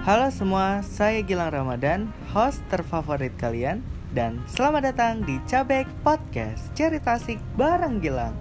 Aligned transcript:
Halo 0.00 0.32
semua, 0.32 0.80
saya 0.80 1.20
Gilang 1.20 1.52
Ramadan, 1.52 2.08
host 2.32 2.64
terfavorit 2.72 3.36
kalian 3.36 3.84
dan 4.16 4.40
selamat 4.48 4.96
datang 4.96 5.20
di 5.28 5.36
Cabek 5.44 5.84
Podcast 6.00 6.72
Cerita 6.72 7.20
Asik 7.20 7.36
bareng 7.52 8.00
Gilang. 8.00 8.32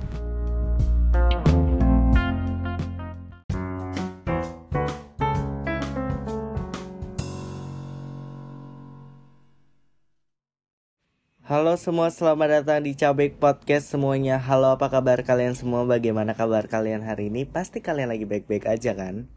Halo 11.43 11.75
semua, 11.75 12.07
selamat 12.07 12.63
datang 12.63 12.87
di 12.87 12.95
Cabek 12.95 13.35
Podcast 13.35 13.91
semuanya. 13.91 14.39
Halo, 14.39 14.79
apa 14.79 14.87
kabar 14.87 15.19
kalian 15.27 15.59
semua? 15.59 15.83
Bagaimana 15.83 16.39
kabar 16.39 16.71
kalian 16.71 17.03
hari 17.03 17.27
ini? 17.27 17.43
Pasti 17.43 17.83
kalian 17.83 18.15
lagi 18.15 18.23
baik-baik 18.23 18.63
aja 18.63 18.95
kan? 18.95 19.27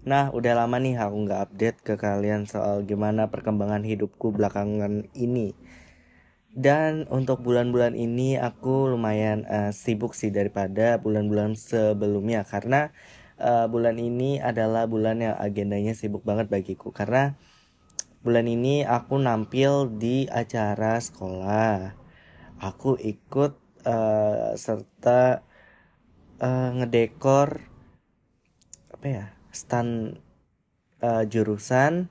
Nah, 0.00 0.32
udah 0.32 0.56
lama 0.56 0.80
nih 0.80 0.96
aku 0.96 1.28
nggak 1.28 1.40
update 1.52 1.78
ke 1.84 1.94
kalian 2.00 2.48
soal 2.48 2.88
gimana 2.88 3.28
perkembangan 3.28 3.84
hidupku 3.84 4.32
belakangan 4.32 5.12
ini. 5.12 5.52
Dan 6.50 7.04
untuk 7.12 7.44
bulan-bulan 7.44 7.92
ini 7.92 8.40
aku 8.40 8.88
lumayan 8.90 9.44
uh, 9.44 9.70
sibuk 9.76 10.16
sih 10.16 10.32
daripada 10.32 10.96
bulan-bulan 10.98 11.52
sebelumnya 11.54 12.48
karena 12.48 12.90
uh, 13.38 13.68
bulan 13.68 14.00
ini 14.00 14.40
adalah 14.40 14.88
bulan 14.88 15.20
yang 15.20 15.36
agendanya 15.36 15.92
sibuk 15.92 16.24
banget 16.26 16.48
bagiku 16.50 16.90
karena 16.90 17.38
bulan 18.24 18.48
ini 18.50 18.82
aku 18.88 19.20
nampil 19.20 19.92
di 20.00 20.24
acara 20.32 20.96
sekolah. 20.96 21.92
Aku 22.56 22.96
ikut 22.96 23.52
uh, 23.84 24.56
serta 24.56 25.44
uh, 26.40 26.70
ngedekor 26.72 27.68
apa 28.96 29.06
ya 29.06 29.26
stand 29.50 30.22
uh, 31.02 31.26
jurusan 31.26 32.06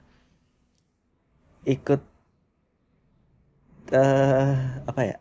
ikut 1.64 2.02
uh, 3.92 4.54
apa 4.86 5.02
ya 5.04 5.18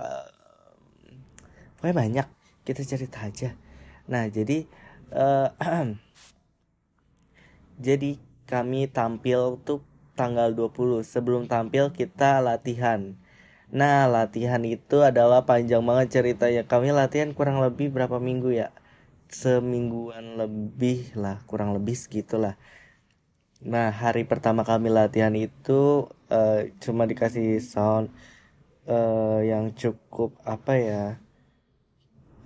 uh, 0.00 0.28
pokoknya 1.80 1.96
banyak. 1.96 2.26
Kita 2.60 2.84
cerita 2.84 3.24
aja. 3.24 3.56
Nah 4.06 4.28
jadi 4.28 4.68
uh, 5.16 5.48
jadi 7.86 8.20
kami 8.44 8.90
tampil 8.90 9.58
tuh 9.64 9.80
tanggal 10.18 10.52
20 10.52 11.00
sebelum 11.00 11.48
tampil 11.48 11.88
kita 11.94 12.44
latihan. 12.44 13.16
Nah 13.70 14.04
latihan 14.10 14.60
itu 14.66 15.00
adalah 15.00 15.48
panjang 15.48 15.80
banget 15.80 16.20
ceritanya. 16.20 16.68
Kami 16.68 16.92
latihan 16.92 17.32
kurang 17.32 17.62
lebih 17.64 17.88
berapa 17.88 18.20
minggu 18.20 18.52
ya 18.52 18.68
semingguan 19.30 20.36
lebih 20.36 21.14
lah 21.14 21.40
kurang 21.46 21.72
lebih 21.72 21.94
segitulah. 21.94 22.58
Nah 23.62 23.88
hari 23.94 24.26
pertama 24.26 24.66
kami 24.66 24.90
latihan 24.90 25.32
itu 25.32 26.10
uh, 26.28 26.60
cuma 26.82 27.06
dikasih 27.06 27.62
sound 27.62 28.10
uh, 28.90 29.40
yang 29.40 29.72
cukup 29.72 30.34
apa 30.42 30.72
ya 30.76 31.04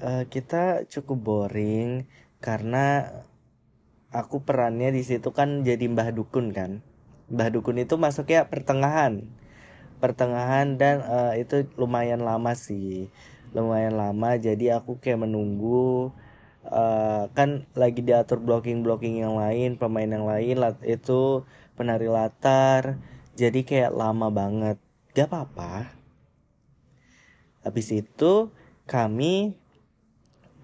uh, 0.05 0.25
kita 0.29 0.85
cukup 0.91 1.19
boring 1.25 2.05
karena 2.45 3.09
aku 4.13 4.45
perannya 4.45 4.93
di 4.93 5.03
situ 5.03 5.33
kan 5.33 5.65
jadi 5.65 5.89
mbah 5.89 6.13
dukun 6.13 6.53
kan. 6.53 6.85
Mbah 7.25 7.49
Dukun 7.49 7.81
itu 7.81 7.97
masuknya 7.97 8.45
pertengahan. 8.45 9.25
Pertengahan 9.99 10.77
dan 10.77 11.01
uh, 11.01 11.33
itu 11.41 11.65
lumayan 11.81 12.21
lama 12.21 12.53
sih. 12.53 13.09
Lumayan 13.57 13.97
lama 13.97 14.37
jadi 14.37 14.77
aku 14.77 15.01
kayak 15.01 15.25
menunggu 15.25 16.13
uh, 16.69 17.29
kan 17.37 17.69
lagi 17.77 18.01
diatur 18.01 18.41
blocking 18.41 18.81
blocking 18.85 19.21
yang 19.21 19.37
lain 19.37 19.77
pemain 19.77 20.09
yang 20.09 20.25
lain 20.25 20.57
itu 20.85 21.45
penari 21.75 22.09
latar. 22.09 23.01
Jadi 23.35 23.67
kayak 23.67 23.93
lama 23.93 24.31
banget. 24.31 24.79
Gak 25.15 25.31
apa-apa. 25.31 25.91
Habis 27.67 27.89
itu 27.91 28.53
kami 28.87 29.57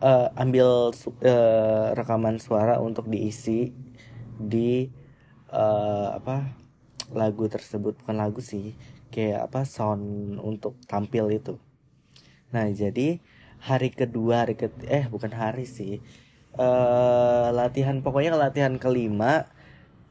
uh, 0.05 0.29
ambil 0.37 0.93
uh, 0.93 1.87
rekaman 1.97 2.39
suara 2.39 2.79
untuk 2.79 3.09
diisi 3.09 3.73
di 4.41 4.87
uh, 5.51 6.15
apa 6.15 6.55
lagu 7.11 7.51
tersebut. 7.51 7.99
Bukan 8.05 8.17
lagu 8.17 8.39
sih 8.39 8.79
kayak 9.11 9.51
apa 9.51 9.67
sound 9.67 10.39
untuk 10.39 10.79
tampil 10.87 11.31
itu. 11.35 11.59
Nah 12.55 12.71
jadi 12.71 13.19
hari 13.61 13.93
kedua 13.93 14.49
hari 14.49 14.57
ke 14.57 14.73
eh 14.89 15.07
bukan 15.07 15.33
hari 15.37 15.69
sih. 15.69 16.01
Uh, 16.57 17.55
latihan 17.55 18.03
pokoknya 18.03 18.35
latihan 18.35 18.75
kelima 18.75 19.47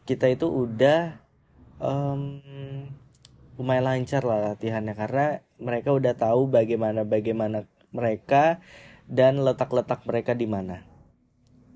kita 0.08 0.32
itu 0.32 0.48
udah 0.48 1.20
um, 1.84 2.40
lumayan 3.60 3.86
lancar 3.90 4.24
lah 4.24 4.54
latihannya. 4.54 4.94
Karena 4.94 5.42
mereka 5.60 5.90
udah 5.92 6.14
tahu 6.16 6.48
bagaimana 6.48 7.04
bagaimana 7.04 7.66
mereka 7.90 8.62
dan 9.10 9.42
letak-letak 9.42 10.06
mereka 10.06 10.38
di 10.38 10.46
mana. 10.46 10.86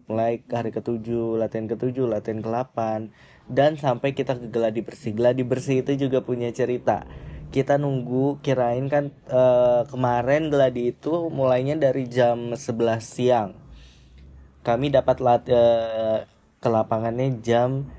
Mulai 0.06 0.46
hari 0.52 0.70
ketujuh 0.70 1.42
latihan 1.42 1.66
ketujuh 1.66 2.06
latihan 2.06 2.40
ke 2.40 2.48
delapan 2.48 3.10
dan 3.50 3.76
sampai 3.76 4.14
kita 4.14 4.38
ke 4.38 4.48
geladi 4.48 4.86
bersih. 4.86 5.12
Geladi 5.18 5.44
bersih 5.44 5.82
itu 5.82 6.08
juga 6.08 6.22
punya 6.22 6.54
cerita 6.54 7.04
kita 7.54 7.78
nunggu 7.78 8.42
kirain 8.42 8.90
kan 8.90 9.14
uh, 9.30 9.86
kemarin 9.86 10.50
geladi 10.50 10.90
itu 10.90 11.30
mulainya 11.30 11.78
dari 11.78 12.10
jam 12.10 12.58
11 12.58 12.98
siang. 12.98 13.54
Kami 14.66 14.90
dapat 14.90 15.22
lat 15.22 15.46
uh, 15.54 16.26
ke 16.58 16.68
lapangannya 16.74 17.38
jam 17.46 17.94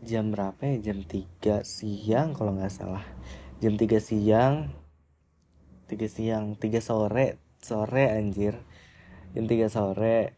jam 0.00 0.32
berapa 0.32 0.56
ya? 0.56 0.90
Jam 0.90 1.04
3 1.04 1.60
siang 1.68 2.32
kalau 2.32 2.56
nggak 2.56 2.72
salah. 2.72 3.04
Jam 3.60 3.76
3 3.76 4.00
siang 4.00 4.72
3 5.84 6.00
siang 6.08 6.56
3 6.56 6.64
sore 6.80 7.36
sore 7.60 8.08
anjir. 8.08 8.56
Jam 9.36 9.44
3 9.44 9.68
sore. 9.68 10.32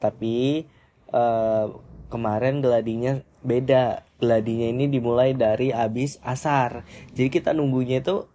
Tapi 0.00 0.64
uh, 1.12 1.76
kemarin 2.08 2.64
geladinya 2.64 3.20
beda. 3.44 4.02
Gladinya 4.18 4.66
ini 4.74 4.90
dimulai 4.90 5.32
dari 5.36 5.70
abis 5.70 6.18
asar. 6.26 6.82
Jadi 7.14 7.30
kita 7.30 7.54
nunggunya 7.54 8.02
itu 8.02 8.26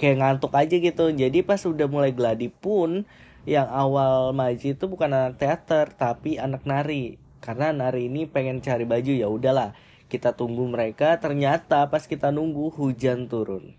kayak 0.00 0.16
ngantuk 0.22 0.52
aja 0.56 0.76
gitu. 0.80 1.12
Jadi 1.12 1.44
pas 1.44 1.60
udah 1.66 1.84
mulai 1.90 2.16
gladi 2.16 2.48
pun 2.48 3.04
yang 3.46 3.68
awal 3.70 4.34
maju 4.34 4.66
itu 4.74 4.84
bukan 4.88 5.12
anak 5.12 5.38
teater 5.38 5.92
tapi 5.92 6.40
anak 6.40 6.64
nari. 6.64 7.20
Karena 7.44 7.70
nari 7.70 8.08
ini 8.08 8.24
pengen 8.26 8.64
cari 8.64 8.88
baju 8.88 9.12
ya 9.12 9.28
udahlah. 9.28 9.76
Kita 10.08 10.32
tunggu 10.34 10.64
mereka. 10.66 11.20
Ternyata 11.20 11.86
pas 11.92 12.08
kita 12.08 12.32
nunggu 12.32 12.72
hujan 12.72 13.28
turun. 13.28 13.76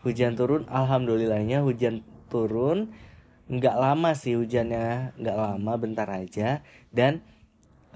Hujan 0.00 0.38
turun 0.38 0.64
alhamdulillahnya 0.70 1.60
hujan 1.60 2.06
turun. 2.32 2.94
Nggak 3.46 3.76
lama 3.78 4.10
sih 4.16 4.34
hujannya. 4.34 5.12
Nggak 5.20 5.36
lama 5.36 5.72
bentar 5.76 6.08
aja. 6.08 6.64
Dan 6.88 7.20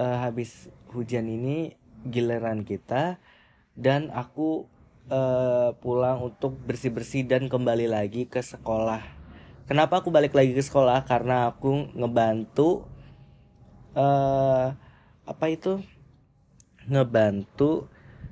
uh, 0.00 0.16
habis 0.24 0.72
hujan 0.96 1.28
ini 1.28 1.76
giliran 2.08 2.64
kita 2.64 3.20
dan 3.76 4.08
aku 4.08 4.64
uh, 5.12 5.76
pulang 5.84 6.24
untuk 6.24 6.56
bersih-bersih 6.64 7.28
dan 7.28 7.52
kembali 7.52 7.92
lagi 7.92 8.24
ke 8.24 8.40
sekolah. 8.40 9.04
Kenapa 9.68 10.00
aku 10.02 10.08
balik 10.10 10.34
lagi 10.34 10.56
ke 10.56 10.64
sekolah? 10.64 11.04
Karena 11.04 11.52
aku 11.52 11.92
ngebantu 11.94 12.88
uh, 13.94 14.74
apa 15.28 15.46
itu? 15.52 15.78
Ngebantu 16.90 17.86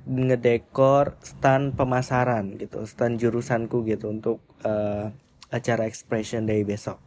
ngedekor 0.09 1.15
stand 1.21 1.77
pemasaran 1.77 2.57
gitu, 2.57 2.83
stand 2.89 3.21
jurusanku 3.21 3.85
gitu 3.85 4.09
untuk 4.09 4.41
uh, 4.65 5.13
acara 5.53 5.85
expression 5.85 6.49
day 6.49 6.65
besok. 6.65 6.97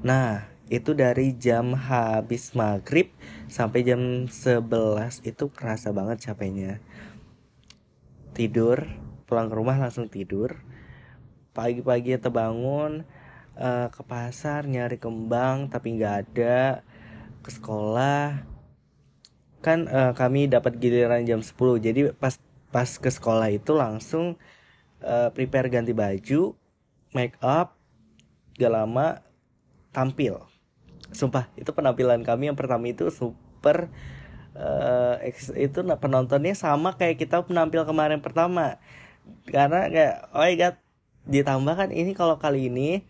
Nah, 0.00 0.46
itu 0.70 0.94
dari 0.94 1.34
jam 1.34 1.74
habis 1.74 2.52
maghrib 2.52 3.10
sampai 3.48 3.80
jam 3.82 4.28
11 4.28 5.24
itu 5.24 5.44
kerasa 5.50 5.90
banget 5.90 6.30
capeknya. 6.30 6.78
Tidur 8.36 8.84
pulang 9.24 9.48
ke 9.48 9.54
rumah 9.56 9.76
langsung 9.76 10.08
tidur. 10.08 10.60
Pagi-pagi 11.56 12.14
terbangun 12.20 13.02
uh, 13.58 13.88
ke 13.90 14.00
pasar 14.06 14.68
nyari 14.68 15.00
kembang 15.00 15.72
tapi 15.72 15.96
nggak 15.96 16.14
ada. 16.28 16.84
Ke 17.42 17.50
sekolah. 17.50 18.44
Kan 19.64 19.90
uh, 19.90 20.14
kami 20.14 20.46
dapat 20.46 20.78
giliran 20.78 21.26
jam 21.26 21.40
10 21.42 21.52
jadi 21.82 22.14
pas 22.14 22.38
pas 22.68 22.86
ke 22.86 23.08
sekolah 23.08 23.48
itu 23.48 23.72
langsung 23.72 24.36
uh, 25.02 25.28
prepare 25.32 25.72
ganti 25.72 25.96
baju 25.96 26.52
make 27.16 27.36
up 27.40 27.80
gak 28.60 28.72
lama 28.72 29.24
tampil 29.94 30.44
sumpah 31.12 31.48
itu 31.56 31.72
penampilan 31.72 32.20
kami 32.20 32.52
yang 32.52 32.58
pertama 32.58 32.84
itu 32.88 33.08
super 33.08 33.88
uh, 34.58 35.16
itu 35.56 35.78
penontonnya 35.96 36.52
sama 36.52 36.96
kayak 36.96 37.16
kita 37.20 37.44
penampil 37.44 37.86
kemarin 37.88 38.20
pertama. 38.20 38.82
Karena 39.48 39.88
kayak 39.88 40.14
oh 40.32 40.44
my 40.44 40.54
god 40.56 40.76
ditambah 41.28 41.74
kan 41.76 41.90
ini 41.92 42.16
kalau 42.16 42.40
kali 42.40 42.72
ini 42.72 43.04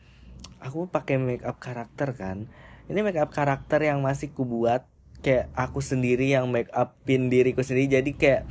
aku 0.58 0.90
pakai 0.90 1.18
make 1.18 1.44
up 1.46 1.58
karakter 1.58 2.14
kan. 2.14 2.46
Ini 2.88 3.04
make 3.04 3.20
up 3.20 3.30
karakter 3.30 3.84
yang 3.84 4.00
masih 4.00 4.32
ku 4.32 4.48
buat 4.48 4.86
kayak 5.20 5.50
aku 5.54 5.82
sendiri 5.82 6.30
yang 6.30 6.48
make 6.50 6.70
upin 6.74 7.30
diriku 7.30 7.62
sendiri. 7.62 8.00
Jadi 8.00 8.10
kayak 8.14 8.42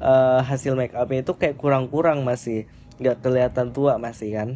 uh, 0.00 0.40
hasil 0.44 0.76
make 0.76 0.96
upnya 0.96 1.24
itu 1.24 1.34
kayak 1.36 1.56
kurang-kurang 1.56 2.24
masih. 2.24 2.68
Nggak 3.00 3.26
kelihatan 3.26 3.74
tua 3.74 3.98
masih 3.98 4.30
kan 4.36 4.50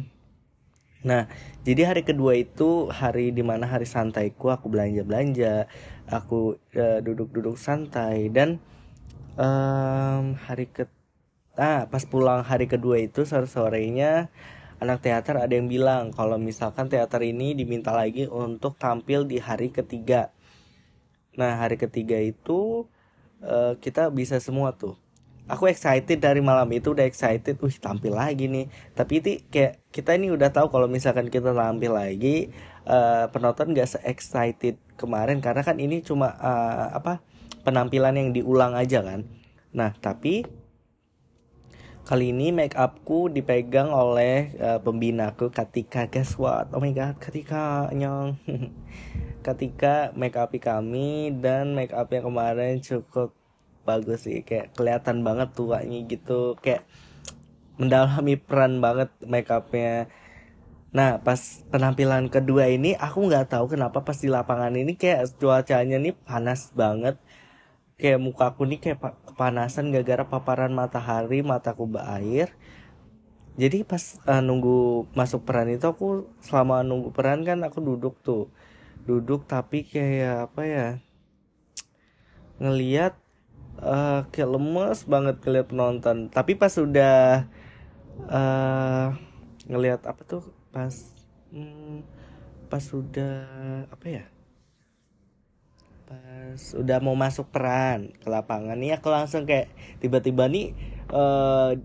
Nah, 0.99 1.31
jadi 1.63 1.87
hari 1.87 2.03
kedua 2.03 2.35
itu 2.35 2.91
hari 2.91 3.31
di 3.31 3.39
mana 3.39 3.63
hari 3.63 3.87
santaiku, 3.87 4.51
aku 4.51 4.67
belanja 4.67 5.07
belanja, 5.07 5.55
aku 6.11 6.59
uh, 6.75 6.99
duduk-duduk 6.99 7.55
santai 7.55 8.27
dan 8.27 8.59
um, 9.39 10.35
hari 10.43 10.67
ke, 10.67 10.91
ah 11.55 11.87
pas 11.87 12.03
pulang 12.03 12.43
hari 12.43 12.67
kedua 12.67 12.99
itu 12.99 13.23
sore 13.23 13.47
sorenya 13.47 14.27
anak 14.79 15.03
teater 15.03 15.39
ada 15.39 15.51
yang 15.55 15.67
bilang 15.67 16.11
kalau 16.15 16.39
misalkan 16.39 16.87
teater 16.87 17.23
ini 17.23 17.55
diminta 17.55 17.91
lagi 17.91 18.27
untuk 18.27 18.75
tampil 18.75 19.23
di 19.23 19.39
hari 19.39 19.71
ketiga. 19.71 20.31
Nah, 21.39 21.63
hari 21.63 21.79
ketiga 21.79 22.19
itu 22.19 22.87
uh, 23.39 23.75
kita 23.79 24.11
bisa 24.11 24.39
semua 24.43 24.75
tuh 24.75 24.99
aku 25.49 25.65
excited 25.67 26.21
dari 26.21 26.39
malam 26.39 26.69
itu 26.69 26.93
udah 26.93 27.03
excited 27.03 27.57
wih 27.57 27.77
tampil 27.81 28.13
lagi 28.13 28.45
nih. 28.45 28.69
Tapi 28.93 29.13
itu 29.19 29.29
kayak 29.49 29.81
kita 29.89 30.13
ini 30.15 30.29
udah 30.29 30.53
tahu 30.53 30.69
kalau 30.69 30.85
misalkan 30.85 31.27
kita 31.33 31.51
tampil 31.51 31.97
lagi 31.97 32.53
uh, 32.85 33.25
penonton 33.33 33.73
gak 33.73 33.89
se 33.89 33.99
excited 34.05 34.77
kemarin 34.95 35.41
karena 35.41 35.65
kan 35.65 35.81
ini 35.81 36.05
cuma 36.05 36.37
uh, 36.37 36.93
apa 36.93 37.25
penampilan 37.65 38.15
yang 38.15 38.29
diulang 38.31 38.77
aja 38.77 39.01
kan. 39.01 39.25
Nah 39.73 39.97
tapi 39.97 40.45
kali 42.05 42.33
ini 42.33 42.53
make 42.53 42.77
upku 42.77 43.33
dipegang 43.33 43.89
oleh 43.89 44.53
uh, 44.61 44.79
pembinaku 44.79 45.49
ketika 45.49 46.05
guess 46.05 46.37
what? 46.37 46.69
Oh 46.77 46.81
my 46.81 46.93
god 46.93 47.17
ketika 47.17 47.89
nyong. 47.89 48.37
Ketika 49.39 50.11
make 50.19 50.35
up 50.35 50.51
kami 50.51 51.31
dan 51.31 51.71
make 51.71 51.95
up 51.95 52.11
yang 52.11 52.27
kemarin 52.27 52.83
cukup 52.83 53.38
bagus 53.89 54.19
sih 54.29 54.45
kayak 54.47 54.77
kelihatan 54.77 55.17
banget 55.27 55.49
tuanya 55.57 55.99
gitu 56.05 56.53
kayak 56.63 56.85
mendalami 57.81 58.35
peran 58.37 58.73
banget 58.85 59.09
make 59.25 59.49
upnya 59.49 60.11
nah 60.89 61.21
pas 61.21 61.61
penampilan 61.69 62.33
kedua 62.33 62.65
ini 62.65 62.97
aku 62.97 63.29
nggak 63.29 63.53
tahu 63.53 63.77
kenapa 63.77 64.01
pas 64.01 64.17
di 64.17 64.25
lapangan 64.25 64.73
ini 64.73 64.97
kayak 64.97 65.37
cuacanya 65.37 66.01
nih 66.01 66.17
panas 66.25 66.73
banget. 66.73 67.15
Kayak 67.99 68.19
muka 68.25 68.45
aku 68.55 68.63
nih 68.65 68.79
kayak 68.81 68.99
kepanasan 69.27 69.93
gara-gara 69.93 70.23
paparan 70.25 70.73
matahari 70.73 71.45
mataku 71.45 71.85
berair. 71.85 72.49
Jadi 73.59 73.83
pas 73.83 74.01
uh, 74.25 74.41
nunggu 74.41 75.05
masuk 75.13 75.43
peran 75.45 75.69
itu 75.69 75.85
aku 75.85 76.31
selama 76.41 76.81
nunggu 76.81 77.11
peran 77.13 77.45
kan 77.45 77.59
aku 77.61 77.83
duduk 77.83 78.17
tuh. 78.25 78.49
Duduk 79.05 79.45
tapi 79.45 79.85
kayak 79.85 80.49
apa 80.49 80.61
ya 80.65 80.87
ngeliat 82.59 83.13
uh, 83.77 84.25
kayak 84.33 84.49
lemes 84.49 85.05
banget 85.05 85.35
ngeliat 85.45 85.67
penonton. 85.69 86.17
Tapi 86.33 86.57
pas 86.57 86.73
sudah 86.73 87.45
uh, 88.27 89.07
ngelihat 89.69 90.03
apa 90.09 90.21
tuh? 90.25 90.43
Pas 90.73 90.93
hmm, 91.53 92.01
pas 92.67 92.81
sudah 92.81 93.45
apa 93.89 94.05
ya? 94.09 94.25
Pas 96.09 96.61
udah 96.73 96.97
mau 96.99 97.13
masuk 97.13 97.53
peran 97.53 98.09
ke 98.17 98.27
lapangan 98.27 98.77
nih 98.77 98.97
aku 98.97 99.13
langsung 99.13 99.45
kayak 99.45 99.69
tiba-tiba 100.01 100.49
nih 100.49 100.73
uh, 101.13 101.77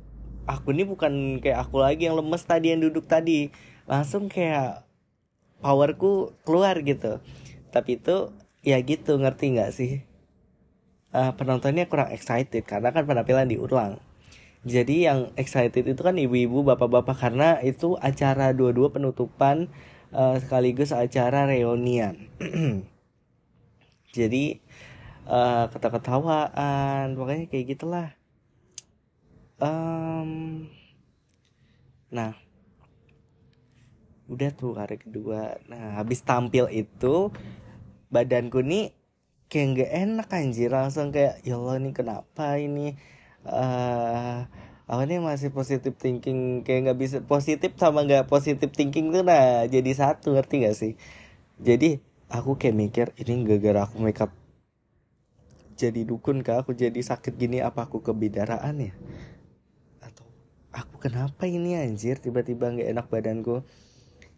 aku 0.48 0.72
nih 0.72 0.88
bukan 0.88 1.44
kayak 1.44 1.68
aku 1.68 1.84
lagi 1.84 2.08
yang 2.08 2.16
lemes 2.16 2.44
tadi 2.44 2.72
yang 2.72 2.80
duduk 2.80 3.04
tadi. 3.04 3.52
Langsung 3.84 4.32
kayak 4.32 4.88
powerku 5.60 6.32
keluar 6.48 6.80
gitu. 6.80 7.20
Tapi 7.68 8.00
itu 8.00 8.32
ya 8.64 8.80
gitu 8.80 9.20
ngerti 9.20 9.44
nggak 9.52 9.72
sih 9.76 10.13
uh, 11.14 11.32
penontonnya 11.38 11.86
kurang 11.86 12.10
excited 12.10 12.66
karena 12.66 12.90
kan 12.90 13.06
penampilan 13.06 13.46
diulang. 13.46 14.02
Jadi 14.64 15.06
yang 15.06 15.30
excited 15.36 15.84
itu 15.86 16.00
kan 16.00 16.16
ibu-ibu, 16.16 16.64
bapak-bapak 16.64 17.16
karena 17.20 17.60
itu 17.60 18.00
acara 18.00 18.50
dua-dua 18.56 18.90
penutupan 18.90 19.68
uh, 20.10 20.40
sekaligus 20.40 20.90
acara 20.90 21.46
reunian. 21.46 22.16
Jadi 24.16 24.58
uh, 25.28 25.68
ketawa-ketawaan, 25.68 27.12
pokoknya 27.12 27.44
kayak 27.52 27.66
gitulah. 27.76 28.08
Um, 29.60 30.72
nah, 32.08 32.32
udah 34.32 34.50
tuh 34.56 34.80
hari 34.80 34.96
kedua. 34.96 35.60
Nah, 35.68 36.00
habis 36.00 36.24
tampil 36.24 36.72
itu 36.72 37.28
badanku 38.08 38.64
nih 38.64 38.96
kayak 39.48 39.66
nggak 39.74 39.90
enak 39.92 40.28
anjir. 40.32 40.70
Langsung 40.72 41.14
kayak 41.14 41.40
ya 41.46 41.56
Allah 41.60 41.76
ini 41.80 41.90
kenapa 41.90 42.58
ini? 42.60 42.96
Uh, 43.44 44.48
aku 44.88 45.00
ini 45.04 45.20
masih 45.20 45.52
positif 45.52 45.94
thinking? 46.00 46.64
Kayak 46.66 46.92
nggak 46.92 46.98
bisa 47.00 47.16
positif 47.24 47.76
sama 47.76 48.04
nggak 48.04 48.28
positif 48.28 48.70
thinking 48.72 49.12
tuh 49.14 49.22
nah 49.26 49.64
jadi 49.68 49.90
satu. 49.94 50.34
Ngerti 50.34 50.54
gak 50.64 50.76
sih? 50.76 50.92
Jadi 51.60 52.00
aku 52.32 52.56
kayak 52.58 52.76
mikir 52.76 53.06
ini 53.20 53.46
gara-gara 53.46 53.86
aku 53.86 54.02
makeup 54.02 54.32
jadi 55.74 56.06
dukun 56.06 56.46
kah? 56.46 56.62
Aku 56.62 56.72
jadi 56.72 56.96
sakit 56.96 57.34
gini 57.34 57.58
apa 57.58 57.86
aku 57.90 58.00
kebidaraan 58.00 58.78
ya? 58.78 58.94
Atau 60.00 60.26
aku 60.70 61.02
kenapa 61.02 61.50
ini 61.50 61.74
anjir? 61.74 62.22
Tiba-tiba 62.22 62.70
nggak 62.70 62.88
enak 62.94 63.06
badanku 63.10 63.66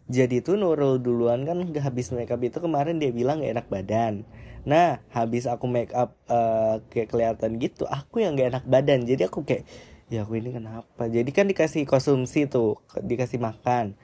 jadi 0.07 0.39
tuh 0.39 0.55
Nurul 0.55 1.03
duluan 1.03 1.43
kan 1.43 1.59
habis 1.83 2.15
makeup 2.15 2.39
itu 2.39 2.63
kemarin 2.63 2.95
dia 2.95 3.11
bilang 3.11 3.43
gak 3.43 3.59
enak 3.59 3.67
badan. 3.67 4.23
Nah 4.63 5.03
habis 5.11 5.43
aku 5.51 5.67
make 5.67 5.91
up 5.91 6.15
uh, 6.31 6.79
kayak 6.87 7.11
kelihatan 7.11 7.59
gitu 7.59 7.83
aku 7.91 8.23
yang 8.23 8.39
gak 8.39 8.55
enak 8.55 8.65
badan. 8.71 9.03
Jadi 9.03 9.27
aku 9.27 9.43
kayak 9.43 9.67
ya 10.07 10.23
aku 10.23 10.39
ini 10.39 10.55
kenapa? 10.55 11.11
Jadi 11.11 11.27
kan 11.35 11.51
dikasih 11.51 11.83
konsumsi 11.83 12.47
tuh 12.47 12.79
dikasih 12.95 13.35
makan. 13.35 13.99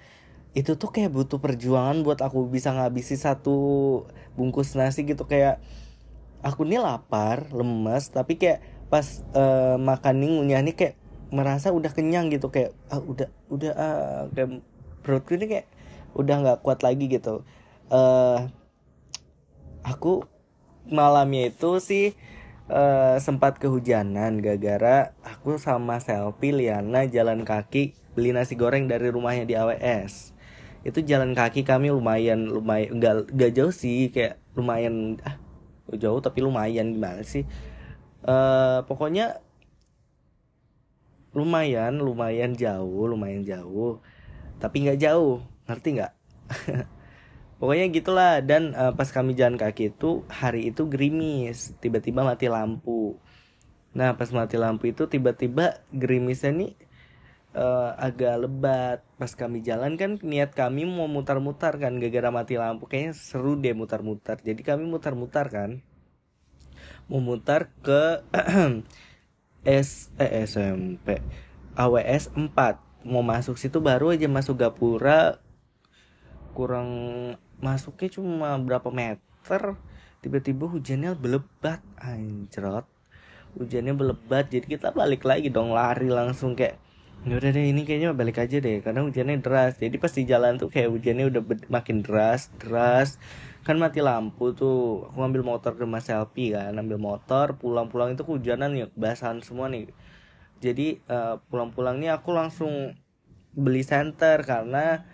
Itu 0.52 0.76
tuh 0.76 0.92
kayak 0.92 1.16
butuh 1.16 1.40
perjuangan 1.40 2.04
buat 2.04 2.20
aku 2.20 2.52
bisa 2.52 2.76
ngabisi 2.76 3.16
satu 3.16 3.56
bungkus 4.36 4.76
nasi 4.76 5.08
gitu. 5.08 5.24
Kayak 5.24 5.64
aku 6.44 6.68
nih 6.68 6.84
lapar 6.84 7.48
lemes 7.56 8.12
tapi 8.12 8.36
kayak 8.36 8.60
pas 8.92 9.24
uh, 9.40 9.80
makan 9.80 10.20
nih 10.20 10.30
ngunyah 10.36 10.62
nih 10.68 10.76
kayak 10.76 10.96
merasa 11.32 11.72
udah 11.72 11.96
kenyang 11.96 12.28
gitu. 12.28 12.52
Kayak 12.52 12.76
ah, 12.92 13.00
udah 13.00 13.32
udah 13.48 13.72
uh, 13.72 14.22
kayak 14.36 14.60
perutku 15.00 15.40
ini 15.40 15.48
kayak 15.48 15.68
udah 16.18 16.36
nggak 16.42 16.60
kuat 16.66 16.82
lagi 16.82 17.10
gitu. 17.10 17.46
Uh, 17.94 18.50
aku 19.86 20.26
malamnya 20.88 21.52
itu 21.52 21.80
sih 21.80 22.16
uh, 22.72 23.20
sempat 23.20 23.60
kehujanan 23.60 24.40
gara-gara 24.40 25.16
aku 25.24 25.60
sama 25.60 26.00
selfie 26.00 26.56
Liana 26.56 27.08
jalan 27.08 27.44
kaki 27.48 27.96
beli 28.16 28.32
nasi 28.32 28.56
goreng 28.56 28.88
dari 28.88 29.12
rumahnya 29.12 29.44
di 29.48 29.56
AWS 29.56 30.36
itu 30.84 31.00
jalan 31.04 31.32
kaki 31.32 31.64
kami 31.64 31.92
lumayan 31.96 32.52
lumayan 32.52 33.00
enggak 33.00 33.32
enggak 33.32 33.52
jauh 33.56 33.72
sih 33.72 34.12
kayak 34.12 34.36
lumayan 34.56 35.16
ah 35.24 35.40
jauh 35.96 36.20
tapi 36.20 36.44
lumayan 36.44 36.96
gimana 36.96 37.24
sih? 37.24 37.48
Uh, 38.24 38.84
pokoknya 38.88 39.40
lumayan 41.36 42.00
lumayan 42.00 42.56
jauh 42.56 43.10
lumayan 43.10 43.44
jauh 43.44 44.00
tapi 44.62 44.86
nggak 44.86 45.02
jauh 45.02 45.44
ngerti 45.70 45.88
nggak? 46.00 46.14
Pokoknya 47.64 47.88
gitulah 47.96 48.34
dan 48.44 48.76
uh, 48.76 48.92
pas 48.92 49.08
kami 49.08 49.40
jalan 49.40 49.56
kaki 49.56 49.96
itu 49.96 50.28
hari 50.28 50.68
itu 50.68 50.84
gerimis 50.90 51.72
tiba-tiba 51.80 52.28
mati 52.28 52.52
lampu. 52.52 53.16
Nah 53.96 54.18
pas 54.20 54.28
mati 54.36 54.60
lampu 54.60 54.92
itu 54.92 55.08
tiba-tiba 55.08 55.80
gerimisnya 55.96 56.52
nih 56.52 56.74
uh, 57.56 57.96
agak 57.96 58.44
lebat. 58.44 59.00
Pas 59.16 59.32
kami 59.32 59.64
jalan 59.64 59.96
kan 59.96 60.20
niat 60.20 60.52
kami 60.52 60.84
mau 60.84 61.08
mutar-mutar 61.08 61.80
kan 61.80 61.96
gara-gara 62.04 62.30
mati 62.36 62.60
lampu. 62.60 62.92
Kayaknya 62.92 63.14
seru 63.16 63.56
deh 63.56 63.72
mutar-mutar. 63.72 64.44
Jadi 64.44 64.60
kami 64.60 64.84
mutar-mutar 64.84 65.48
kan. 65.48 65.80
Mau 67.08 67.24
mutar 67.24 67.72
ke 67.80 68.28
S 69.64 70.12
eh, 70.20 70.44
SMP 70.44 71.24
AWS 71.80 72.36
4 72.36 73.08
mau 73.08 73.24
masuk 73.24 73.56
situ 73.60 73.80
baru 73.80 74.16
aja 74.16 74.28
masuk 74.28 74.60
gapura 74.60 75.43
kurang 76.54 76.90
masuknya 77.60 78.10
cuma 78.14 78.56
berapa 78.62 78.88
meter 78.94 79.76
tiba-tiba 80.24 80.70
hujannya 80.70 81.18
belebat 81.20 81.84
anjrot. 82.00 82.88
Hujannya 83.54 83.94
belebat 83.94 84.50
jadi 84.50 84.66
kita 84.66 84.96
balik 84.96 85.28
lagi 85.28 85.52
dong 85.52 85.76
lari 85.76 86.10
langsung 86.10 86.58
kayak 86.58 86.80
ya 87.24 87.40
udah 87.40 87.56
deh 87.56 87.72
ini 87.72 87.88
kayaknya 87.88 88.12
balik 88.12 88.42
aja 88.42 88.58
deh 88.60 88.80
karena 88.80 89.04
hujannya 89.04 89.44
deras. 89.44 89.78
Jadi 89.78 89.96
pas 90.00 90.12
di 90.12 90.24
jalan 90.24 90.56
tuh 90.56 90.72
kayak 90.72 90.90
hujannya 90.90 91.26
udah 91.30 91.42
makin 91.70 92.02
deras 92.02 92.50
deras. 92.62 93.20
Kan 93.64 93.80
mati 93.80 94.04
lampu 94.04 94.52
tuh 94.52 95.08
aku 95.08 95.18
ngambil 95.24 95.44
motor 95.44 95.72
ke 95.76 95.86
mas 95.88 96.08
selfie 96.08 96.52
kan 96.52 96.76
ambil 96.76 97.00
motor 97.00 97.56
pulang-pulang 97.56 98.16
itu 98.16 98.24
hujanan 98.28 98.76
ya 98.76 98.88
basahan 98.96 99.40
semua 99.44 99.72
nih. 99.72 99.92
Jadi 100.60 101.00
uh, 101.12 101.40
pulang-pulang 101.48 102.00
nih 102.00 102.12
aku 102.16 102.32
langsung 102.36 102.96
beli 103.54 103.86
center 103.86 104.42
karena 104.42 105.06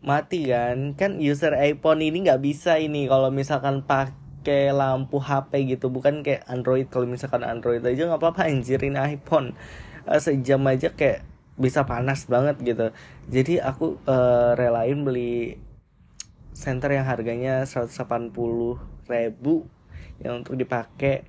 mati 0.00 0.48
kan? 0.48 0.96
Kan 0.96 1.20
user 1.20 1.56
iPhone 1.56 2.00
ini 2.04 2.24
nggak 2.26 2.42
bisa 2.42 2.76
ini 2.80 3.06
kalau 3.08 3.28
misalkan 3.32 3.84
pak 3.84 4.16
kayak 4.42 4.76
lampu 4.76 5.20
HP 5.20 5.76
gitu. 5.76 5.92
Bukan 5.92 6.24
kayak 6.24 6.44
Android. 6.48 6.88
Kalau 6.88 7.06
misalkan 7.08 7.44
Android 7.44 7.84
aja 7.84 8.08
nggak 8.08 8.20
apa-apa 8.20 8.48
anjir 8.48 8.80
ini 8.80 8.96
iPhone. 8.96 9.56
Uh, 10.08 10.20
sejam 10.20 10.64
aja 10.68 10.92
kayak 10.92 11.24
bisa 11.60 11.84
panas 11.84 12.24
banget 12.24 12.56
gitu. 12.64 12.88
Jadi 13.28 13.60
aku 13.60 14.00
uh, 14.08 14.56
relain 14.56 15.04
beli 15.04 15.60
center 16.56 16.92
yang 16.92 17.06
harganya 17.08 17.64
180 17.64 18.32
ribu 19.08 19.64
yang 20.20 20.44
untuk 20.44 20.56
dipakai 20.56 21.24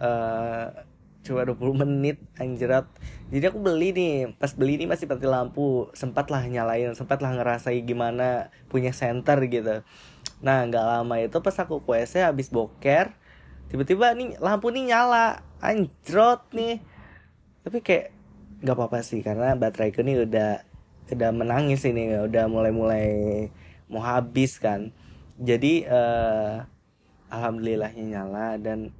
uh, 0.00 0.68
cuma 1.26 1.42
20 1.42 1.82
menit 1.82 2.22
anjrat 2.38 2.86
jadi 3.26 3.50
aku 3.50 3.58
beli 3.58 3.90
nih 3.90 4.14
pas 4.38 4.54
beli 4.54 4.78
ini 4.78 4.86
masih 4.86 5.10
mati 5.10 5.26
lampu 5.26 5.90
sempat 5.98 6.30
lah 6.30 6.46
nyalain 6.46 6.94
sempat 6.94 7.18
lah 7.18 7.34
ngerasai 7.34 7.82
gimana 7.82 8.54
punya 8.70 8.94
center 8.94 9.42
gitu. 9.50 9.82
Nah 10.46 10.62
nggak 10.62 10.86
lama 10.86 11.14
itu 11.18 11.34
pas 11.42 11.56
aku 11.58 11.82
WC 11.82 12.22
habis 12.22 12.54
boker 12.54 13.10
tiba-tiba 13.66 14.14
nih 14.14 14.38
lampu 14.38 14.70
nih 14.70 14.94
nyala 14.94 15.42
anjrot 15.58 16.46
nih. 16.54 16.78
Tapi 17.66 17.78
kayak 17.82 18.14
nggak 18.62 18.76
apa-apa 18.78 19.02
sih 19.02 19.26
karena 19.26 19.58
bateraiku 19.58 20.06
nih 20.06 20.22
udah 20.22 20.62
udah 21.10 21.30
menangis 21.34 21.82
ini 21.82 22.14
udah 22.14 22.46
mulai-mulai 22.46 23.10
mau 23.90 24.06
habis 24.06 24.62
kan. 24.62 24.94
Jadi 25.42 25.82
uh, 25.82 26.62
alhamdulillahnya 27.26 28.04
nyala 28.06 28.54
dan 28.62 28.94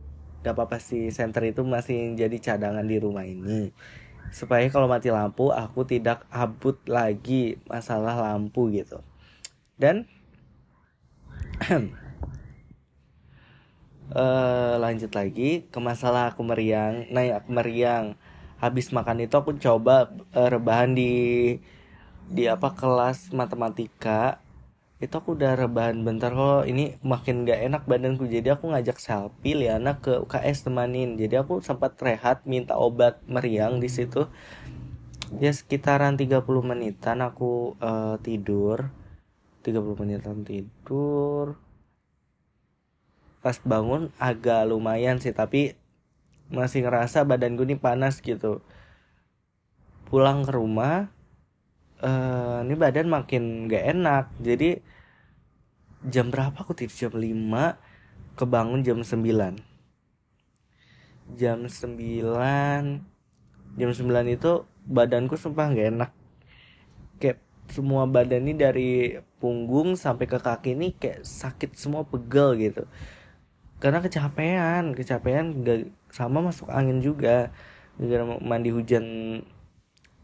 gak 0.46 0.54
apa-apa 0.54 0.78
sih 0.78 1.10
center 1.10 1.42
itu 1.50 1.66
masih 1.66 2.14
jadi 2.14 2.38
cadangan 2.38 2.86
di 2.86 3.02
rumah 3.02 3.26
ini. 3.26 3.74
Supaya 4.30 4.62
kalau 4.70 4.86
mati 4.86 5.10
lampu 5.10 5.50
aku 5.50 5.82
tidak 5.82 6.22
abut 6.30 6.78
lagi 6.86 7.58
masalah 7.66 8.14
lampu 8.14 8.70
gitu. 8.70 9.02
Dan 9.74 10.06
uh, 14.14 14.78
lanjut 14.86 15.10
lagi 15.18 15.66
ke 15.66 15.78
masalah 15.82 16.30
aku 16.30 16.46
meriang 16.46 17.10
nah 17.10 17.26
aku 17.42 17.50
meriang. 17.50 18.14
Habis 18.56 18.88
makan 18.94 19.26
itu 19.26 19.34
aku 19.34 19.58
coba 19.58 20.14
uh, 20.32 20.48
rebahan 20.48 20.94
di 20.94 21.12
di 22.30 22.46
apa 22.46 22.70
kelas 22.72 23.34
matematika 23.34 24.45
itu 24.96 25.12
aku 25.12 25.36
udah 25.36 25.60
rebahan 25.60 26.00
bentar 26.00 26.32
kok 26.32 26.64
ini 26.64 26.96
makin 27.04 27.44
gak 27.44 27.60
enak 27.68 27.82
badanku. 27.84 28.24
Jadi 28.24 28.48
aku 28.48 28.72
ngajak 28.72 28.96
selfie 28.96 29.52
Liana 29.52 30.00
ke 30.00 30.16
UKS 30.24 30.64
temanin. 30.64 31.20
Jadi 31.20 31.36
aku 31.36 31.60
sempat 31.60 32.00
rehat 32.00 32.48
minta 32.48 32.80
obat 32.80 33.20
meriang 33.28 33.76
di 33.76 33.92
situ. 33.92 34.24
Ya 35.36 35.52
sekitaran 35.52 36.16
30 36.16 36.40
menitan 36.64 37.20
aku 37.20 37.76
uh, 37.76 38.16
tidur. 38.24 38.88
30 39.68 40.00
menitan 40.00 40.40
tidur. 40.48 41.60
Pas 43.44 43.60
bangun 43.60 44.08
agak 44.16 44.64
lumayan 44.64 45.20
sih 45.20 45.36
tapi 45.36 45.76
masih 46.48 46.88
ngerasa 46.88 47.28
badanku 47.28 47.68
ini 47.68 47.76
panas 47.76 48.24
gitu. 48.24 48.64
Pulang 50.08 50.48
ke 50.48 50.56
rumah 50.56 51.12
uh, 52.02 52.64
ini 52.64 52.74
badan 52.74 53.08
makin 53.08 53.70
gak 53.70 53.84
enak. 53.96 54.24
Jadi 54.42 54.80
jam 56.08 56.28
berapa 56.28 56.56
aku 56.56 56.76
tidur? 56.76 57.10
Jam 57.10 57.14
5 57.16 58.36
kebangun 58.36 58.84
jam 58.84 59.00
9 59.00 59.76
jam 61.34 61.58
9 61.66 63.02
jam 63.76 63.90
9 63.90 64.36
itu 64.36 64.52
badanku 64.86 65.34
sumpah 65.34 65.74
gak 65.74 65.88
enak. 65.90 66.10
Kayak 67.18 67.42
semua 67.72 68.06
badan 68.06 68.46
ini 68.46 68.54
dari 68.54 68.90
punggung 69.42 69.98
sampai 69.98 70.30
ke 70.30 70.38
kaki 70.38 70.78
ini 70.78 70.94
kayak 70.94 71.26
sakit 71.26 71.74
semua 71.74 72.06
pegel 72.06 72.54
gitu. 72.60 72.86
Karena 73.82 73.98
kecapean 73.98 74.94
kecapean 74.94 75.66
gak 75.66 75.90
sama 76.14 76.38
masuk 76.46 76.70
angin 76.70 77.02
juga. 77.02 77.50
Gara 77.98 78.24
mandi 78.44 78.70
hujan 78.70 79.04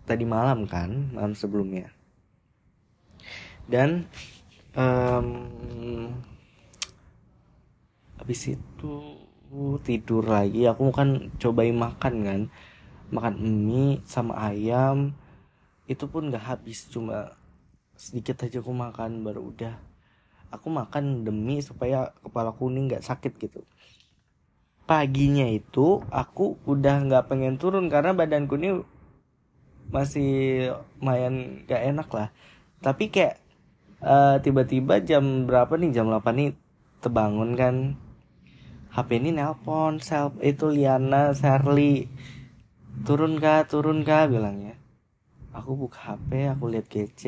tadi 0.04 0.24
malam 0.26 0.66
kan 0.66 1.12
malam 1.14 1.34
sebelumnya. 1.34 1.90
Dan 3.66 4.10
um, 4.74 5.28
habis 8.18 8.54
itu 8.54 8.92
tidur 9.84 10.24
lagi 10.24 10.64
aku 10.66 10.90
kan 10.90 11.30
cobain 11.38 11.76
makan 11.76 12.14
kan. 12.26 12.40
Makan 13.12 13.34
mie 13.44 14.00
sama 14.08 14.40
ayam 14.48 15.12
itu 15.84 16.08
pun 16.08 16.32
gak 16.32 16.56
habis 16.56 16.88
cuma 16.88 17.36
sedikit 17.92 18.40
aja 18.48 18.64
aku 18.64 18.72
makan 18.72 19.20
baru 19.20 19.52
udah. 19.52 19.76
Aku 20.48 20.68
makan 20.72 21.24
demi 21.24 21.60
supaya 21.60 22.12
kepala 22.24 22.56
kuning 22.56 22.88
gak 22.88 23.04
sakit 23.04 23.36
gitu. 23.36 23.60
Paginya 24.88 25.46
itu 25.46 26.02
aku 26.10 26.58
udah 26.66 27.06
nggak 27.06 27.30
pengen 27.30 27.54
turun 27.56 27.86
karena 27.86 28.12
badanku 28.12 28.58
ini 28.58 28.82
masih 29.90 30.30
lumayan 31.00 31.66
gak 31.66 31.82
enak 31.82 32.08
lah. 32.12 32.28
Tapi 32.78 33.10
kayak 33.10 33.40
uh, 34.04 34.38
tiba-tiba 34.38 35.02
jam 35.02 35.48
berapa 35.48 35.74
nih? 35.74 35.90
Jam 35.90 36.06
8 36.12 36.22
nih 36.36 36.50
terbangun 37.02 37.56
kan. 37.58 37.76
HP 38.92 39.24
ini 39.24 39.32
nelpon 39.32 39.98
self 40.04 40.36
itu 40.44 40.68
Liana 40.68 41.32
Sherly. 41.32 42.06
Turun 43.08 43.40
kah? 43.40 43.64
Turun 43.64 44.04
kah? 44.04 44.28
Bilangnya 44.28 44.82
aku 45.52 45.76
buka 45.86 46.16
HP 46.16 46.48
aku 46.48 46.64
lihat 46.72 46.86
GC 46.88 47.22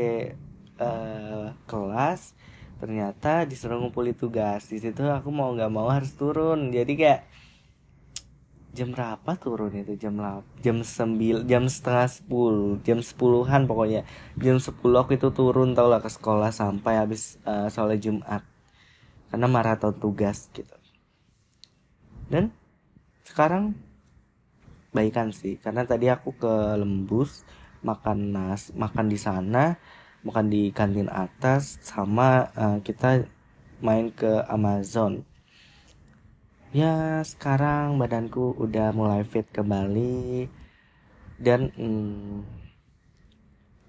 uh, 0.81 1.53
kelas. 1.69 2.33
Ternyata 2.81 3.47
disuruh 3.47 3.81
ngumpulin 3.81 4.17
tugas. 4.17 4.69
Di 4.69 4.81
situ 4.83 5.07
aku 5.07 5.31
mau 5.31 5.53
nggak 5.55 5.73
mau 5.73 5.89
harus 5.89 6.13
turun. 6.17 6.73
Jadi 6.73 6.93
kayak 6.99 7.21
jam 8.75 8.91
berapa 8.91 9.31
turun 9.39 9.71
itu? 9.71 9.95
Jam 9.95 10.19
jam 10.61 10.77
sembil 10.83 11.47
jam 11.47 11.71
setengah 11.71 12.11
sepuluh 12.11 12.77
jam 12.83 12.99
sepuluhan 12.99 13.71
pokoknya. 13.71 14.03
Jam 14.37 14.59
sepuluh 14.59 15.07
aku 15.07 15.15
itu 15.15 15.31
turun 15.31 15.73
tau 15.73 15.87
lah 15.87 16.03
ke 16.03 16.11
sekolah 16.11 16.51
sampai 16.51 16.99
habis 16.99 17.39
uh, 17.47 17.71
sholat 17.71 18.03
jumat. 18.03 18.43
Karena 19.31 19.47
maraton 19.47 19.95
tugas 19.97 20.51
gitu. 20.51 20.75
Dan 22.27 22.51
sekarang 23.23 23.79
baikan 24.95 25.35
sih 25.35 25.59
karena 25.59 25.83
tadi 25.83 26.07
aku 26.07 26.39
ke 26.39 26.55
lembus 26.79 27.43
makan 27.83 28.31
nas 28.31 28.71
makan 28.79 29.11
di 29.11 29.19
sana 29.19 29.75
makan 30.23 30.47
di 30.47 30.71
kantin 30.71 31.11
atas 31.11 31.83
sama 31.83 32.47
uh, 32.55 32.79
kita 32.79 33.27
main 33.83 34.15
ke 34.15 34.47
Amazon 34.47 35.27
ya 36.75 37.23
sekarang 37.23 38.03
badanku 38.03 38.59
udah 38.59 38.91
mulai 38.91 39.23
fit 39.23 39.47
kembali. 39.47 40.51
Dan 41.39 41.71
hmm, 41.71 42.43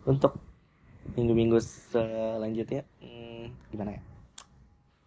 untuk 0.05 0.37
minggu-minggu 1.17 1.57
selanjutnya 1.57 2.85
hmm, 3.01 3.73
gimana 3.73 3.97
ya? 3.97 4.01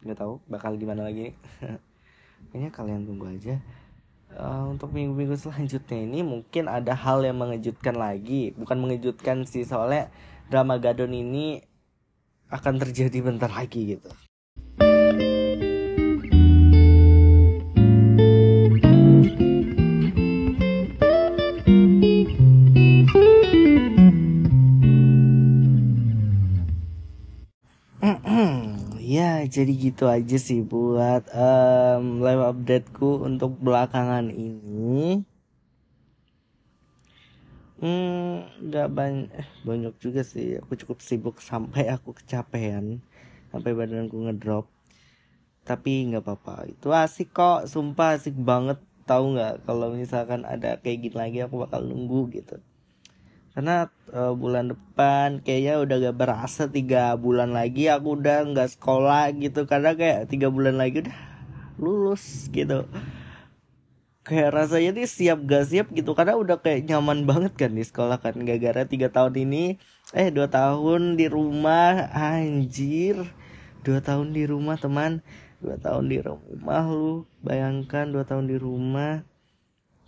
Nggak 0.03 0.19
tahu 0.19 0.35
bakal 0.51 0.75
gimana 0.75 1.07
lagi. 1.07 1.39
Kayaknya 2.51 2.71
kalian 2.75 3.07
tunggu 3.07 3.31
aja. 3.31 3.63
Uh, 4.29 4.75
untuk 4.75 4.93
minggu-minggu 4.93 5.39
selanjutnya 5.39 6.05
ini 6.05 6.21
mungkin 6.27 6.67
ada 6.67 6.99
hal 6.99 7.23
yang 7.23 7.39
mengejutkan 7.39 7.95
lagi. 7.95 8.59
Bukan 8.59 8.75
mengejutkan 8.75 9.47
sih 9.47 9.63
soalnya 9.63 10.11
drama 10.51 10.83
Gadon 10.83 11.15
ini 11.15 11.63
akan 12.51 12.75
terjadi 12.83 13.23
bentar 13.23 13.53
lagi 13.55 13.95
gitu 13.95 14.11
jadi 29.59 29.73
gitu 29.75 30.05
aja 30.07 30.39
sih 30.39 30.63
buat 30.63 31.27
um, 31.35 32.23
live 32.23 32.43
updateku 32.51 33.27
untuk 33.27 33.59
belakangan 33.59 34.31
ini. 34.31 35.27
Hmm 37.83 38.47
nggak 38.63 38.89
banyak 38.99 39.29
eh, 39.35 39.49
banyak 39.67 39.95
juga 39.99 40.23
sih. 40.23 40.63
Aku 40.63 40.79
cukup 40.79 40.99
sibuk 41.03 41.37
sampai 41.43 41.91
aku 41.95 42.15
kecapean 42.19 43.03
sampai 43.51 43.71
badanku 43.75 44.17
ngedrop. 44.31 44.71
Tapi 45.67 45.93
nggak 46.15 46.23
apa-apa. 46.23 46.71
Itu 46.71 46.95
asik 46.95 47.35
kok 47.35 47.67
sumpah 47.67 48.15
asik 48.15 48.39
banget. 48.39 48.79
Tahu 49.11 49.25
nggak 49.35 49.67
kalau 49.67 49.91
misalkan 49.91 50.47
ada 50.47 50.79
kayak 50.83 50.99
gini 51.03 51.17
lagi 51.19 51.39
aku 51.43 51.67
bakal 51.67 51.81
nunggu 51.83 52.21
gitu 52.39 52.63
karena 53.59 53.91
uh, 54.15 54.39
bulan 54.39 54.71
depan 54.71 55.43
kayaknya 55.43 55.83
udah 55.83 55.97
gak 55.99 56.15
berasa 56.23 56.71
tiga 56.71 57.19
bulan 57.19 57.51
lagi 57.51 57.91
aku 57.91 58.15
udah 58.15 58.47
nggak 58.55 58.79
sekolah 58.79 59.35
gitu. 59.35 59.67
Karena 59.67 59.99
kayak 59.99 60.31
tiga 60.31 60.47
bulan 60.47 60.79
lagi 60.79 61.03
udah 61.03 61.19
lulus 61.75 62.47
gitu. 62.55 62.87
Kayak 64.23 64.63
rasanya 64.63 65.03
nih 65.03 65.11
siap 65.11 65.43
gak 65.43 65.75
siap 65.75 65.91
gitu. 65.91 66.15
Karena 66.15 66.39
udah 66.39 66.63
kayak 66.63 66.87
nyaman 66.87 67.27
banget 67.27 67.59
kan 67.59 67.75
di 67.75 67.83
sekolah 67.83 68.23
kan. 68.23 68.39
Gara-gara 68.47 68.87
tiga 68.87 69.11
tahun 69.11 69.35
ini 69.35 69.83
eh 70.15 70.31
dua 70.31 70.47
tahun 70.47 71.19
di 71.19 71.27
rumah. 71.27 72.15
Anjir 72.15 73.27
dua 73.83 73.99
tahun 73.99 74.39
di 74.39 74.47
rumah 74.47 74.79
teman. 74.79 75.19
Dua 75.59 75.75
tahun 75.83 76.07
di 76.07 76.23
rumah 76.23 76.87
lu 76.87 77.27
bayangkan 77.43 78.07
dua 78.07 78.23
tahun 78.23 78.47
di 78.47 78.55
rumah 78.55 79.27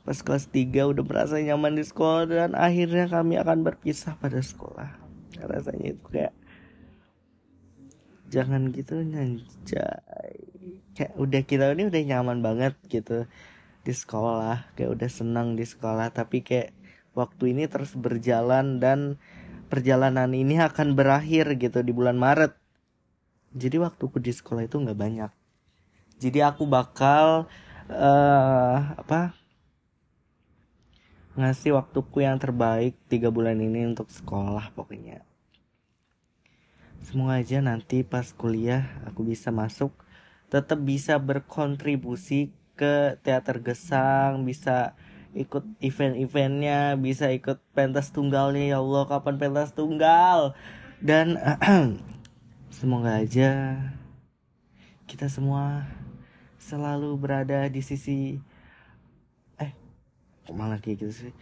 pas 0.02 0.18
kelas 0.18 0.48
3 0.48 0.90
udah 0.90 1.04
merasa 1.04 1.36
nyaman 1.38 1.76
di 1.76 1.84
sekolah 1.84 2.24
dan 2.26 2.52
akhirnya 2.56 3.06
kami 3.06 3.36
akan 3.36 3.62
berpisah 3.62 4.16
pada 4.16 4.40
sekolah. 4.40 4.96
Rasanya 5.40 5.96
itu 5.96 6.04
kayak 6.08 6.34
jangan 8.30 8.70
gitu 8.70 9.02
nyanjai 9.02 10.38
kayak 10.94 11.12
udah 11.18 11.42
kita 11.42 11.74
ini 11.74 11.90
udah 11.90 12.02
nyaman 12.14 12.38
banget 12.46 12.78
gitu 12.86 13.26
di 13.82 13.90
sekolah 13.90 14.70
kayak 14.78 14.94
udah 14.94 15.10
senang 15.10 15.58
di 15.58 15.66
sekolah 15.66 16.14
tapi 16.14 16.46
kayak 16.46 16.70
waktu 17.16 17.56
ini 17.56 17.66
terus 17.66 17.98
berjalan 17.98 18.78
dan 18.78 19.18
perjalanan 19.66 20.30
ini 20.30 20.62
akan 20.62 20.94
berakhir 20.94 21.58
gitu 21.58 21.82
di 21.82 21.94
bulan 21.94 22.18
Maret. 22.18 22.54
Jadi 23.50 23.82
waktuku 23.82 24.22
di 24.22 24.30
sekolah 24.30 24.66
itu 24.66 24.78
nggak 24.78 24.98
banyak. 24.98 25.30
Jadi 26.22 26.38
aku 26.44 26.68
bakal 26.70 27.50
uh, 27.90 28.76
apa 28.94 29.34
ngasih 31.38 31.78
waktuku 31.78 32.26
yang 32.26 32.38
terbaik 32.42 32.98
tiga 33.06 33.30
bulan 33.30 33.58
ini 33.62 33.86
untuk 33.86 34.10
sekolah 34.10 34.74
pokoknya. 34.74 35.22
Semoga 37.00 37.40
aja 37.40 37.62
nanti 37.62 38.02
pas 38.02 38.30
kuliah 38.34 38.86
aku 39.08 39.24
bisa 39.24 39.48
masuk 39.50 39.94
tetap 40.50 40.82
bisa 40.82 41.16
berkontribusi 41.16 42.50
ke 42.74 43.16
teater 43.22 43.62
gesang 43.62 44.42
bisa 44.42 44.98
ikut 45.30 45.62
event-eventnya 45.78 46.98
bisa 46.98 47.30
ikut 47.30 47.62
pentas 47.72 48.10
tunggalnya. 48.10 48.74
Ya 48.74 48.78
Allah 48.82 49.06
kapan 49.06 49.36
pentas 49.38 49.70
tunggal? 49.70 50.58
Dan 50.98 51.38
semoga 52.78 53.22
aja 53.22 53.78
kita 55.06 55.30
semua 55.30 55.86
selalu 56.60 57.16
berada 57.16 57.66
di 57.66 57.80
sisi 57.80 58.38
kok 60.50 60.58
malah 60.58 60.82
kayak 60.82 61.06
gitu 61.06 61.30
sih. 61.30 61.32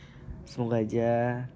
Semoga 0.45 0.85
aja 0.85 1.49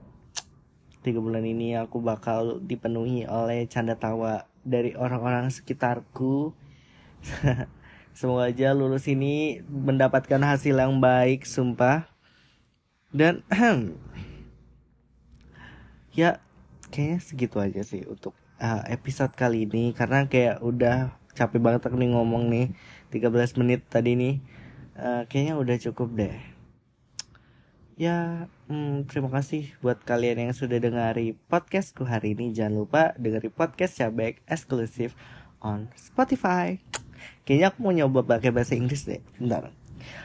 tiga 1.05 1.21
bulan 1.21 1.45
ini 1.45 1.77
aku 1.77 2.01
bakal 2.01 2.65
dipenuhi 2.65 3.29
oleh 3.29 3.69
canda 3.69 3.93
tawa 3.93 4.49
dari 4.65 4.97
orang-orang 4.97 5.53
sekitarku. 5.53 6.57
Semoga 8.17 8.49
aja 8.49 8.73
lulus 8.73 9.05
ini 9.05 9.61
mendapatkan 9.69 10.41
hasil 10.41 10.81
yang 10.81 10.97
baik 10.97 11.45
sumpah. 11.45 12.09
Dan 13.13 13.45
ya 16.17 16.41
kayaknya 16.89 17.21
segitu 17.21 17.61
aja 17.61 17.85
sih 17.85 18.09
untuk 18.09 18.33
uh, 18.65 18.81
episode 18.89 19.37
kali 19.37 19.69
ini. 19.69 19.93
Karena 19.93 20.25
kayak 20.25 20.65
udah 20.65 21.13
capek 21.37 21.61
banget 21.61 21.85
nih 21.93 22.17
ngomong 22.17 22.49
nih. 22.49 22.73
13 23.13 23.61
menit 23.61 23.85
tadi 23.93 24.17
nih. 24.17 24.35
Uh, 24.97 25.29
kayaknya 25.29 25.61
udah 25.61 25.77
cukup 25.77 26.17
deh 26.17 26.52
ya 28.03 28.51
hmm, 28.67 29.07
terima 29.07 29.31
kasih 29.31 29.71
buat 29.79 30.03
kalian 30.03 30.51
yang 30.51 30.53
sudah 30.59 30.83
dengari 30.83 31.39
podcastku 31.47 32.03
hari 32.03 32.35
ini. 32.35 32.51
Jangan 32.51 32.83
lupa 32.83 33.15
dengari 33.15 33.47
podcast 33.47 34.03
Cabek 34.03 34.43
eksklusif 34.51 35.15
on 35.63 35.87
Spotify. 35.95 36.83
Kayaknya 37.47 37.67
aku 37.71 37.79
mau 37.79 37.95
nyoba 37.95 38.27
pakai 38.27 38.51
bahasa 38.51 38.75
Inggris 38.75 39.07
deh. 39.07 39.23
Bentar. 39.39 39.71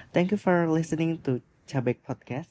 Thank 0.09 0.33
you 0.33 0.41
for 0.41 0.65
listening 0.65 1.21
to 1.21 1.37
Cabek 1.69 2.01
podcast. 2.01 2.49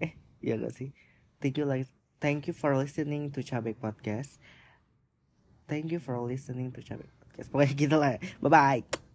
Eh 0.00 0.16
ya 0.40 0.56
gak 0.56 0.72
sih? 0.72 0.96
Thank 1.44 1.60
you 1.60 1.68
like 1.68 1.84
thank 2.16 2.48
you 2.48 2.56
for 2.56 2.72
listening 2.72 3.28
to 3.36 3.44
Cabek 3.44 3.76
podcast. 3.76 4.40
Thank 5.68 5.92
you 5.92 6.00
for 6.00 6.16
listening 6.24 6.72
to 6.72 6.80
Cabek 6.80 7.12
podcast. 7.20 7.52
Pokoknya 7.52 7.74
gitu 7.76 7.96
lah 8.00 8.16
bye 8.40 8.48
bye 8.48 9.07